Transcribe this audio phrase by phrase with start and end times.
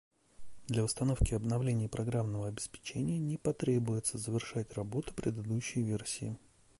[0.65, 6.39] Для установки обновлений программного обеспечения не потребуется завершать работу предыдущей версии